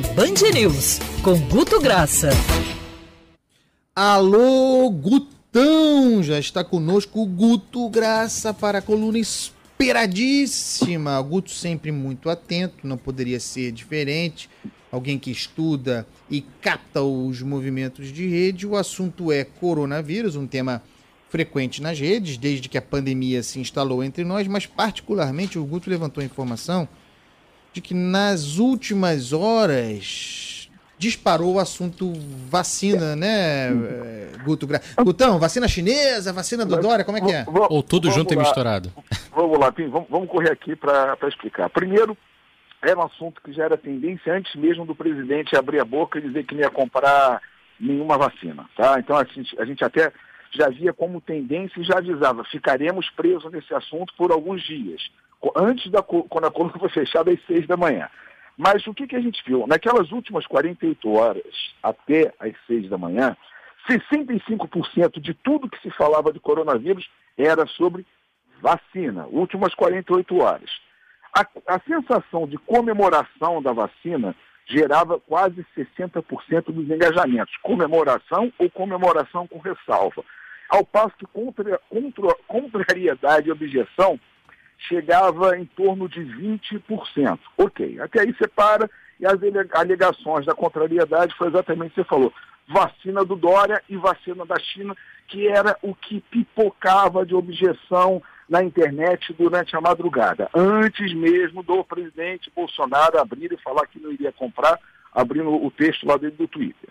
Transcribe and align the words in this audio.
Band 0.00 0.50
News, 0.54 0.98
com 1.22 1.38
Guto 1.48 1.78
Graça. 1.78 2.30
Alô, 3.94 4.88
Gutão! 4.88 6.22
Já 6.22 6.38
está 6.38 6.64
conosco 6.64 7.20
o 7.20 7.26
Guto 7.26 7.90
Graça 7.90 8.54
para 8.54 8.78
a 8.78 8.82
coluna 8.82 9.18
esperadíssima. 9.18 11.20
O 11.20 11.24
Guto 11.24 11.50
sempre 11.50 11.92
muito 11.92 12.30
atento, 12.30 12.86
não 12.86 12.96
poderia 12.96 13.38
ser 13.38 13.70
diferente. 13.70 14.48
Alguém 14.90 15.18
que 15.18 15.30
estuda 15.30 16.06
e 16.30 16.40
capta 16.62 17.02
os 17.02 17.42
movimentos 17.42 18.10
de 18.10 18.26
rede. 18.26 18.66
O 18.66 18.76
assunto 18.76 19.30
é 19.30 19.44
coronavírus, 19.44 20.36
um 20.36 20.46
tema 20.46 20.82
frequente 21.28 21.82
nas 21.82 21.98
redes, 21.98 22.38
desde 22.38 22.68
que 22.68 22.78
a 22.78 22.82
pandemia 22.82 23.42
se 23.42 23.60
instalou 23.60 24.02
entre 24.02 24.24
nós, 24.24 24.46
mas 24.46 24.64
particularmente 24.64 25.58
o 25.58 25.64
Guto 25.64 25.90
levantou 25.90 26.22
a 26.22 26.26
informação 26.26 26.88
de 27.72 27.80
que 27.80 27.94
nas 27.94 28.58
últimas 28.58 29.32
horas 29.32 30.68
disparou 30.98 31.54
o 31.54 31.58
assunto 31.58 32.12
vacina, 32.48 33.16
né, 33.16 33.70
Guto? 34.44 34.68
Gutão, 35.02 35.38
vacina 35.38 35.66
chinesa, 35.66 36.32
vacina 36.32 36.64
do 36.64 36.80
Dória, 36.80 37.04
como 37.04 37.18
é 37.18 37.20
que 37.20 37.32
é? 37.32 37.44
Ou 37.68 37.82
tudo 37.82 38.08
junto 38.10 38.34
lá. 38.34 38.40
e 38.40 38.44
misturado? 38.44 38.92
Vamos 39.34 39.58
lá, 39.58 39.72
Pim, 39.72 39.88
vamos, 39.88 40.08
vamos 40.08 40.28
correr 40.28 40.52
aqui 40.52 40.76
para 40.76 41.16
explicar. 41.26 41.68
Primeiro, 41.70 42.16
era 42.80 42.98
um 42.98 43.02
assunto 43.02 43.40
que 43.42 43.52
já 43.52 43.64
era 43.64 43.76
tendência 43.76 44.32
antes 44.32 44.54
mesmo 44.54 44.84
do 44.84 44.94
presidente 44.94 45.56
abrir 45.56 45.80
a 45.80 45.84
boca 45.84 46.18
e 46.18 46.22
dizer 46.22 46.44
que 46.44 46.54
não 46.54 46.62
ia 46.62 46.70
comprar 46.70 47.40
nenhuma 47.80 48.16
vacina, 48.16 48.64
tá? 48.76 48.96
Então 49.00 49.16
a 49.16 49.24
gente, 49.24 49.60
a 49.60 49.64
gente 49.64 49.84
até 49.84 50.12
já 50.52 50.68
via 50.68 50.92
como 50.92 51.20
tendência 51.20 51.80
e 51.80 51.84
já 51.84 51.98
avisava, 51.98 52.44
ficaremos 52.44 53.10
presos 53.10 53.50
nesse 53.50 53.74
assunto 53.74 54.12
por 54.16 54.30
alguns 54.30 54.62
dias 54.62 55.02
antes 55.56 55.90
da 55.90 56.02
quando 56.02 56.46
a 56.46 56.50
coluna 56.50 56.78
foi 56.78 56.88
fechada 56.88 57.30
às 57.30 57.44
seis 57.46 57.66
da 57.66 57.76
manhã. 57.76 58.08
Mas 58.56 58.86
o 58.86 58.94
que, 58.94 59.06
que 59.06 59.16
a 59.16 59.20
gente 59.20 59.42
viu? 59.44 59.66
Naquelas 59.66 60.12
últimas 60.12 60.46
48 60.46 61.10
horas, 61.10 61.74
até 61.82 62.32
às 62.38 62.52
seis 62.66 62.88
da 62.88 62.98
manhã, 62.98 63.36
65% 63.88 65.20
de 65.20 65.34
tudo 65.34 65.68
que 65.68 65.80
se 65.80 65.90
falava 65.90 66.32
de 66.32 66.38
coronavírus 66.38 67.08
era 67.36 67.66
sobre 67.66 68.06
vacina, 68.60 69.26
últimas 69.26 69.74
48 69.74 70.38
horas. 70.38 70.70
A, 71.34 71.46
a 71.74 71.80
sensação 71.80 72.46
de 72.46 72.58
comemoração 72.58 73.62
da 73.62 73.72
vacina 73.72 74.36
gerava 74.66 75.18
quase 75.18 75.66
60% 75.76 76.66
dos 76.66 76.88
engajamentos, 76.88 77.56
comemoração 77.62 78.52
ou 78.58 78.70
comemoração 78.70 79.46
com 79.48 79.58
ressalva. 79.58 80.22
Ao 80.68 80.84
passo 80.84 81.16
que 81.18 81.26
contra, 81.26 81.80
contra, 81.88 82.34
contrariedade 82.46 83.48
e 83.48 83.52
objeção 83.52 84.20
chegava 84.88 85.56
em 85.56 85.64
torno 85.64 86.08
de 86.08 86.20
20%. 86.20 87.38
Ok, 87.58 88.00
até 88.00 88.20
aí 88.20 88.32
você 88.32 88.48
para 88.48 88.88
e 89.20 89.26
as 89.26 89.38
alegações 89.74 90.44
da 90.44 90.54
contrariedade 90.54 91.34
foi 91.36 91.48
exatamente 91.48 91.92
o 91.92 91.94
que 91.94 92.02
você 92.02 92.08
falou. 92.08 92.32
Vacina 92.68 93.24
do 93.24 93.36
Dória 93.36 93.82
e 93.88 93.96
vacina 93.96 94.44
da 94.44 94.58
China, 94.58 94.96
que 95.28 95.46
era 95.46 95.76
o 95.82 95.94
que 95.94 96.20
pipocava 96.20 97.24
de 97.24 97.34
objeção 97.34 98.22
na 98.48 98.62
internet 98.62 99.32
durante 99.32 99.74
a 99.76 99.80
madrugada, 99.80 100.48
antes 100.54 101.14
mesmo 101.14 101.62
do 101.62 101.82
presidente 101.84 102.52
Bolsonaro 102.54 103.18
abrir 103.18 103.52
e 103.52 103.56
falar 103.56 103.86
que 103.86 104.00
não 104.00 104.12
iria 104.12 104.32
comprar, 104.32 104.78
abrindo 105.12 105.50
o 105.50 105.70
texto 105.70 106.06
lá 106.06 106.16
dentro 106.16 106.38
do 106.38 106.48
Twitter. 106.48 106.90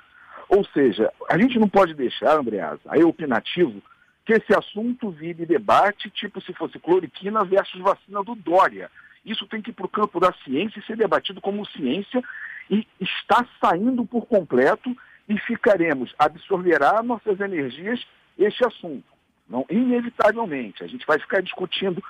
Ou 0.50 0.66
seja, 0.66 1.12
a 1.30 1.38
gente 1.38 1.60
não 1.60 1.70
pode 1.70 1.94
deixar, 1.94 2.38
Andreasa, 2.38 2.82
aí 2.88 3.04
opinativo, 3.04 3.82
que 4.26 4.34
esse 4.34 4.54
assunto 4.56 5.10
vire 5.10 5.46
debate, 5.46 6.10
tipo 6.10 6.42
se 6.42 6.54
fosse 6.54 6.80
cloriquina 6.80 7.44
versus 7.44 7.80
vacina 7.82 8.24
do 8.24 8.36
Dória. 8.36 8.90
Isso 9.26 9.48
tem 9.48 9.62
que 9.62 9.72
ir 9.72 9.74
para 9.74 9.86
o 9.86 9.90
campo 9.90 10.20
da 10.20 10.34
ciência 10.44 10.80
e 10.80 10.84
ser 10.84 10.98
debatido 10.98 11.42
como 11.42 11.66
ciência 11.66 12.22
e 12.70 12.88
está 13.00 13.46
saindo 13.60 14.06
por 14.06 14.26
completo 14.26 14.96
e 15.28 15.38
ficaremos, 15.40 16.14
absorverá 16.18 17.02
nossas 17.04 17.40
energias 17.40 18.06
este 18.38 18.66
assunto. 18.66 19.06
Não, 19.48 19.66
inevitavelmente, 19.70 20.84
a 20.84 20.88
gente 20.88 21.06
vai 21.06 21.20
ficar 21.20 21.42
discutindo 21.42 22.02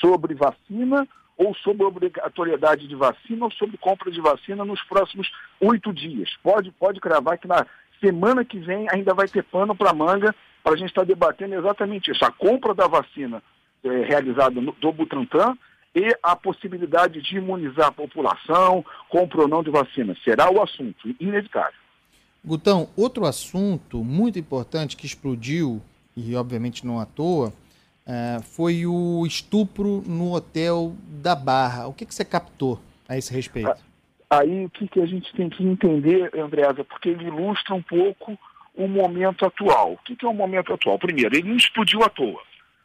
sobre 0.00 0.34
vacina 0.34 1.06
ou 1.36 1.54
sobre 1.54 1.84
obrigatoriedade 1.84 2.88
de 2.88 2.96
vacina 2.96 3.44
ou 3.44 3.52
sobre 3.52 3.78
compra 3.78 4.10
de 4.10 4.20
vacina 4.20 4.64
nos 4.64 4.82
próximos 4.82 5.30
oito 5.60 5.92
dias. 5.92 6.36
Pode, 6.42 6.72
pode 6.72 7.00
cravar 7.00 7.38
que 7.38 7.46
na 7.46 7.64
semana 8.00 8.44
que 8.44 8.58
vem 8.58 8.86
ainda 8.90 9.14
vai 9.14 9.28
ter 9.28 9.44
pano 9.44 9.74
para 9.74 9.94
manga 9.94 10.34
para 10.62 10.74
a 10.74 10.76
gente 10.76 10.88
estar 10.88 11.02
tá 11.02 11.06
debatendo 11.06 11.54
exatamente 11.54 12.10
isso. 12.10 12.24
A 12.24 12.30
compra 12.30 12.74
da 12.74 12.86
vacina 12.86 13.42
é, 13.84 13.88
realizada 14.04 14.60
no, 14.60 14.72
do 14.72 14.92
Butantan 14.92 15.56
e 15.94 16.16
a 16.22 16.36
possibilidade 16.36 17.22
de 17.22 17.36
imunizar 17.36 17.86
a 17.86 17.92
população, 17.92 18.84
compra 19.08 19.42
ou 19.42 19.48
não 19.48 19.62
de 19.62 19.70
vacina. 19.70 20.16
Será 20.22 20.50
o 20.50 20.62
assunto, 20.62 21.14
inevitável. 21.18 21.78
Gutão, 22.44 22.88
outro 22.96 23.26
assunto 23.26 24.04
muito 24.04 24.38
importante 24.38 24.96
que 24.96 25.06
explodiu, 25.06 25.82
e 26.16 26.34
obviamente 26.36 26.86
não 26.86 27.00
à 27.00 27.06
toa, 27.06 27.52
é, 28.06 28.40
foi 28.42 28.86
o 28.86 29.26
estupro 29.26 30.02
no 30.06 30.34
hotel 30.34 30.94
da 31.22 31.34
Barra. 31.34 31.88
O 31.88 31.92
que, 31.92 32.06
que 32.06 32.14
você 32.14 32.24
captou 32.24 32.80
a 33.08 33.16
esse 33.16 33.32
respeito? 33.32 33.76
Aí 34.30 34.66
o 34.66 34.70
que, 34.70 34.86
que 34.86 35.00
a 35.00 35.06
gente 35.06 35.32
tem 35.34 35.48
que 35.48 35.64
entender, 35.64 36.30
Andréasa, 36.38 36.84
porque 36.84 37.08
ele 37.08 37.26
ilustra 37.26 37.74
um 37.74 37.82
pouco 37.82 38.38
o 38.78 38.86
momento 38.86 39.44
atual. 39.44 39.94
O 39.94 39.98
que, 39.98 40.14
que 40.14 40.24
é 40.24 40.28
o 40.28 40.32
momento 40.32 40.72
atual? 40.72 40.98
Primeiro, 40.98 41.34
ele 41.34 41.48
não 41.48 41.56
explodiu 41.56 42.02
à 42.04 42.08
toa. 42.08 42.40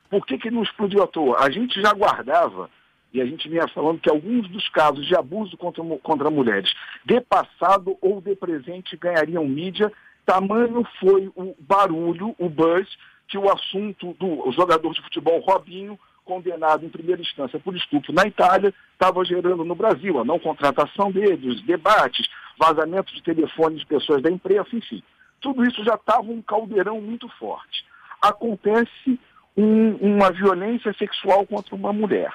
Por 0.10 0.26
que, 0.26 0.38
que 0.40 0.48
ele 0.48 0.56
não 0.56 0.64
explodiu 0.64 1.04
à 1.04 1.08
toa? 1.08 1.40
A 1.40 1.52
gente 1.52 1.80
já 1.80 1.94
guardava, 1.94 2.70
e 3.14 3.22
a 3.22 3.26
gente 3.26 3.48
vinha 3.48 3.68
falando 3.68 4.00
que 4.00 4.10
alguns 4.10 4.50
dos 4.50 4.68
casos 4.70 5.06
de 5.06 5.16
abuso 5.16 5.56
contra, 5.56 5.84
contra 6.00 6.32
mulheres 6.32 6.74
de 7.06 7.22
passado 7.22 7.96
ou 8.02 8.20
de 8.20 8.36
presente 8.36 8.98
ganhariam 8.98 9.48
mídia, 9.48 9.92
tamanho 10.26 10.84
foi 11.00 11.32
o 11.36 11.56
barulho, 11.60 12.36
o 12.40 12.50
buzz, 12.50 12.88
que 13.28 13.38
o 13.38 13.52
assunto 13.52 14.14
do 14.20 14.52
jogador 14.52 14.92
de 14.94 15.02
futebol 15.04 15.40
Robinho, 15.42 15.98
condenado 16.26 16.86
em 16.86 16.90
primeira 16.90 17.22
instância 17.22 17.60
por 17.60 17.76
estupro 17.76 18.14
na 18.14 18.26
Itália, 18.26 18.74
estava 18.94 19.24
gerando 19.24 19.64
no 19.64 19.76
Brasil, 19.76 20.20
a 20.20 20.26
não 20.26 20.40
contratação 20.40 21.12
dele, 21.12 21.50
os 21.50 21.62
debates, 21.62 22.28
vazamento 22.58 23.14
de 23.14 23.22
telefones 23.22 23.80
de 23.80 23.86
pessoas 23.86 24.24
da 24.24 24.32
imprensa, 24.32 24.76
enfim 24.76 25.04
tudo 25.44 25.64
isso 25.66 25.84
já 25.84 25.96
estava 25.96 26.24
um 26.24 26.42
caldeirão 26.42 27.00
muito 27.02 27.28
forte. 27.38 27.86
Acontece 28.22 29.20
um, 29.56 29.96
uma 29.98 30.32
violência 30.32 30.94
sexual 30.94 31.46
contra 31.46 31.76
uma 31.76 31.92
mulher. 31.92 32.34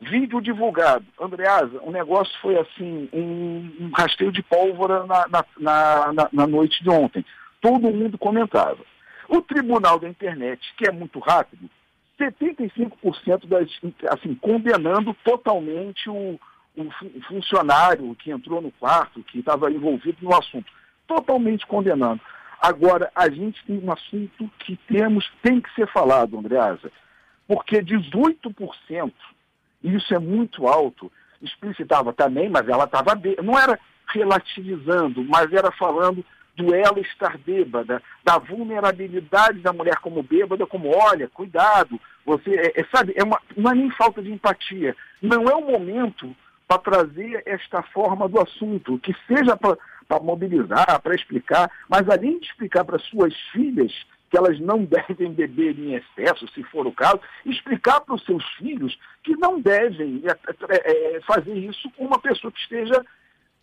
Vídeo 0.00 0.40
divulgado. 0.40 1.04
Andreasa, 1.20 1.80
o 1.82 1.92
negócio 1.92 2.34
foi 2.40 2.58
assim, 2.58 3.08
um, 3.12 3.70
um 3.78 3.90
rasteio 3.94 4.32
de 4.32 4.42
pólvora 4.42 5.04
na, 5.06 5.26
na, 5.28 5.44
na, 5.58 6.28
na 6.32 6.46
noite 6.46 6.82
de 6.82 6.90
ontem. 6.90 7.24
Todo 7.60 7.92
mundo 7.92 8.18
comentava. 8.18 8.78
O 9.28 9.40
tribunal 9.42 9.98
da 9.98 10.08
internet, 10.08 10.60
que 10.76 10.88
é 10.88 10.92
muito 10.92 11.18
rápido, 11.18 11.68
75% 12.18 13.46
das, 13.46 13.68
assim, 14.10 14.34
condenando 14.34 15.14
totalmente 15.24 16.08
o, 16.08 16.38
o 16.76 16.90
funcionário 17.28 18.14
que 18.16 18.30
entrou 18.30 18.62
no 18.62 18.70
quarto, 18.72 19.22
que 19.24 19.40
estava 19.40 19.70
envolvido 19.70 20.18
no 20.22 20.34
assunto 20.34 20.70
totalmente 21.06 21.66
condenando. 21.66 22.20
Agora, 22.60 23.10
a 23.14 23.28
gente 23.28 23.62
tem 23.66 23.78
um 23.78 23.92
assunto 23.92 24.50
que 24.60 24.76
temos, 24.88 25.30
tem 25.42 25.60
que 25.60 25.72
ser 25.74 25.86
falado, 25.92 26.38
Andreasa, 26.38 26.90
porque 27.46 27.82
18%, 27.82 29.12
e 29.82 29.94
isso 29.94 30.14
é 30.14 30.18
muito 30.18 30.66
alto, 30.66 31.12
explicitava 31.42 32.12
também, 32.12 32.48
mas 32.48 32.66
ela 32.68 32.84
estava 32.84 33.20
não 33.42 33.58
era 33.58 33.78
relativizando, 34.08 35.22
mas 35.24 35.52
era 35.52 35.70
falando 35.72 36.24
do 36.56 36.74
ela 36.74 37.00
estar 37.00 37.36
bêbada, 37.38 38.02
da 38.22 38.38
vulnerabilidade 38.38 39.58
da 39.58 39.72
mulher 39.72 39.96
como 39.96 40.22
bêbada, 40.22 40.66
como 40.66 40.96
olha, 40.96 41.28
cuidado, 41.28 42.00
você 42.24 42.54
é, 42.54 42.80
é 42.80 42.84
sabe, 42.94 43.12
é 43.16 43.24
uma, 43.24 43.40
não 43.56 43.70
é 43.70 43.74
nem 43.74 43.90
falta 43.90 44.22
de 44.22 44.32
empatia, 44.32 44.96
não 45.20 45.44
é 45.44 45.54
o 45.54 45.66
momento 45.66 46.34
para 46.66 46.78
trazer 46.78 47.42
esta 47.44 47.82
forma 47.82 48.28
do 48.28 48.40
assunto, 48.40 48.98
que 48.98 49.14
seja 49.26 49.56
para 49.56 49.76
para 50.08 50.22
mobilizar, 50.22 51.00
para 51.00 51.14
explicar, 51.14 51.70
mas 51.88 52.08
além 52.08 52.38
de 52.38 52.46
explicar 52.46 52.84
para 52.84 52.98
suas 52.98 53.34
filhas 53.52 53.92
que 54.30 54.38
elas 54.38 54.58
não 54.58 54.84
devem 54.84 55.32
beber 55.32 55.78
em 55.78 55.94
excesso, 55.94 56.48
se 56.48 56.62
for 56.64 56.86
o 56.86 56.92
caso, 56.92 57.20
explicar 57.46 58.00
para 58.00 58.14
os 58.14 58.24
seus 58.24 58.44
filhos 58.54 58.98
que 59.22 59.36
não 59.36 59.60
devem 59.60 60.22
é, 60.24 60.30
é, 60.68 61.16
é, 61.16 61.20
fazer 61.20 61.54
isso 61.54 61.88
com 61.92 62.06
uma 62.06 62.18
pessoa 62.18 62.52
que 62.52 62.58
esteja 62.58 63.04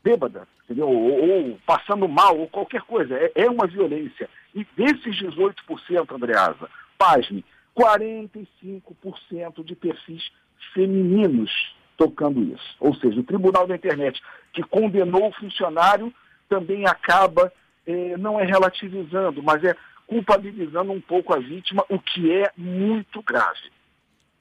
bêbada, 0.04 0.48
entendeu? 0.64 0.88
Ou, 0.88 1.30
ou 1.30 1.60
passando 1.66 2.08
mal, 2.08 2.38
ou 2.38 2.48
qualquer 2.48 2.82
coisa. 2.82 3.16
É, 3.16 3.32
é 3.36 3.50
uma 3.50 3.68
violência. 3.68 4.30
E 4.56 4.66
desses 4.76 5.22
18%, 5.22 6.16
Andreasa, 6.16 6.70
pasme, 6.98 7.44
45% 7.78 9.64
de 9.64 9.76
perfis 9.76 10.32
femininos 10.74 11.76
tocando 11.98 12.42
isso. 12.44 12.76
Ou 12.80 12.96
seja, 12.96 13.20
o 13.20 13.24
Tribunal 13.24 13.68
da 13.68 13.76
Internet, 13.76 14.22
que 14.54 14.64
condenou 14.64 15.28
o 15.28 15.34
funcionário 15.34 16.14
também 16.52 16.86
acaba, 16.86 17.50
eh, 17.88 18.18
não 18.18 18.38
é 18.38 18.44
relativizando, 18.44 19.42
mas 19.42 19.64
é 19.64 19.74
culpabilizando 20.06 20.92
um 20.92 21.00
pouco 21.00 21.34
a 21.34 21.40
vítima, 21.40 21.86
o 21.88 21.98
que 21.98 22.30
é 22.30 22.52
muito 22.58 23.24
grave. 23.24 23.72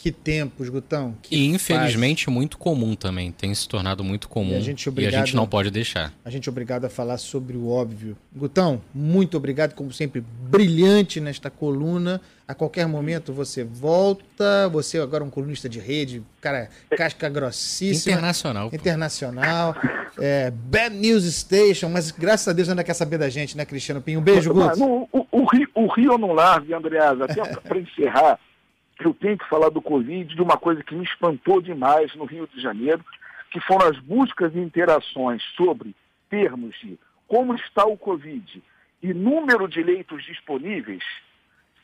Que 0.01 0.11
tempos, 0.11 0.71
Gutão. 0.71 1.15
Que 1.21 1.37
e 1.37 1.47
infelizmente 1.49 2.25
fase. 2.25 2.35
muito 2.35 2.57
comum 2.57 2.95
também. 2.95 3.31
Tem 3.31 3.55
se 3.55 3.69
tornado 3.69 4.03
muito 4.03 4.31
comum. 4.31 4.55
E 4.55 4.57
a, 4.57 4.61
gente 4.61 4.89
obrigado, 4.89 5.13
e 5.13 5.15
a 5.15 5.19
gente 5.19 5.37
não 5.37 5.47
pode 5.47 5.71
deixar. 5.71 6.11
A 6.25 6.31
gente 6.31 6.49
é 6.49 6.51
obrigado 6.51 6.87
a 6.87 6.89
falar 6.89 7.19
sobre 7.19 7.55
o 7.55 7.69
óbvio. 7.69 8.17
Gutão, 8.35 8.81
muito 8.95 9.37
obrigado, 9.37 9.75
como 9.75 9.93
sempre, 9.93 10.25
brilhante 10.49 11.21
nesta 11.21 11.51
coluna. 11.51 12.19
A 12.49 12.55
qualquer 12.55 12.89
momento 12.89 13.31
você 13.31 13.63
volta. 13.63 14.71
Você 14.73 14.97
é 14.97 15.03
agora 15.03 15.23
um 15.23 15.29
colunista 15.29 15.69
de 15.69 15.79
rede, 15.79 16.23
cara, 16.41 16.71
casca 16.97 17.29
grossíssima. 17.29 18.15
Internacional. 18.15 18.71
Pô. 18.71 18.77
Internacional. 18.77 19.77
É, 20.19 20.51
Bad 20.51 20.97
News 20.97 21.25
Station, 21.25 21.91
mas 21.91 22.11
graças 22.11 22.49
a 22.49 22.55
Deus 22.55 22.71
ainda 22.71 22.83
quer 22.83 22.95
saber 22.95 23.19
da 23.19 23.29
gente, 23.29 23.55
né, 23.55 23.67
Cristiano 23.67 24.01
Pinho? 24.01 24.21
Um 24.21 24.23
beijo, 24.23 24.51
Guto. 24.51 24.83
O, 24.83 25.27
o, 25.31 25.45
Rio, 25.45 25.69
o 25.75 25.87
Rio 25.93 26.17
não 26.17 26.33
larga, 26.33 26.79
Andreasa. 26.79 27.27
Até 27.27 27.43
para 27.61 27.79
encerrar 27.79 28.41
eu 29.07 29.15
tenho 29.15 29.39
que 29.39 29.49
falar 29.49 29.71
do 29.71 29.81
Covid, 29.81 30.35
de 30.35 30.43
uma 30.43 30.57
coisa 30.57 30.83
que 30.83 30.95
me 30.95 31.05
espantou 31.05 31.61
demais 31.61 32.15
no 32.15 32.25
Rio 32.25 32.47
de 32.47 32.61
Janeiro, 32.61 33.05
que 33.51 33.61
foram 33.61 33.87
as 33.87 33.99
buscas 33.99 34.55
e 34.55 34.59
interações 34.59 35.43
sobre 35.57 35.95
termos 36.29 36.79
de 36.81 36.99
como 37.27 37.55
está 37.55 37.85
o 37.85 37.97
Covid 37.97 38.63
e 39.03 39.15
número 39.15 39.69
de 39.69 39.83
leitos 39.83 40.25
disponíveis, 40.25 41.03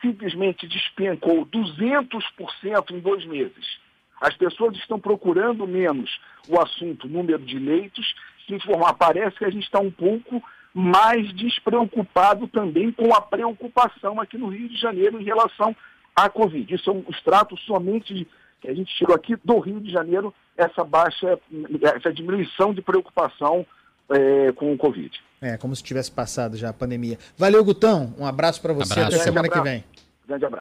simplesmente 0.00 0.66
despencou 0.66 1.46
200% 1.46 2.90
em 2.90 3.00
dois 3.00 3.24
meses. 3.24 3.78
As 4.20 4.34
pessoas 4.36 4.76
estão 4.76 4.98
procurando 4.98 5.66
menos 5.66 6.18
o 6.48 6.60
assunto 6.60 7.08
número 7.08 7.38
de 7.38 7.58
leitos, 7.58 8.14
se 8.46 8.54
informar. 8.54 8.94
Parece 8.94 9.36
que 9.36 9.44
a 9.44 9.50
gente 9.50 9.64
está 9.64 9.78
um 9.78 9.90
pouco 9.90 10.42
mais 10.74 11.32
despreocupado 11.34 12.46
também 12.48 12.92
com 12.92 13.14
a 13.14 13.20
preocupação 13.20 14.20
aqui 14.20 14.36
no 14.36 14.48
Rio 14.48 14.68
de 14.68 14.76
Janeiro 14.76 15.20
em 15.20 15.24
relação 15.24 15.74
a 16.16 16.30
Covid. 16.30 16.74
Isso 16.74 16.88
é 16.88 16.92
um 16.92 17.04
extrato 17.10 17.56
somente 17.58 18.14
de, 18.14 18.26
que 18.60 18.68
a 18.68 18.74
gente 18.74 18.92
tirou 18.96 19.14
aqui 19.14 19.36
do 19.44 19.58
Rio 19.58 19.80
de 19.80 19.92
Janeiro, 19.92 20.32
essa 20.56 20.82
baixa, 20.82 21.38
essa 21.94 22.12
diminuição 22.12 22.72
de 22.72 22.80
preocupação 22.80 23.66
é, 24.08 24.52
com 24.52 24.72
o 24.72 24.78
Covid. 24.78 25.10
É, 25.40 25.58
como 25.58 25.76
se 25.76 25.82
tivesse 25.82 26.10
passado 26.10 26.56
já 26.56 26.70
a 26.70 26.72
pandemia. 26.72 27.18
Valeu, 27.36 27.62
Gutão. 27.62 28.14
Um 28.18 28.26
abraço 28.26 28.62
para 28.62 28.72
você. 28.72 28.92
Abraço. 28.94 29.16
Até 29.16 29.24
semana 29.24 29.48
que 29.48 29.60
vem. 29.60 29.84
Grande 30.26 30.46
abraço. 30.46 30.54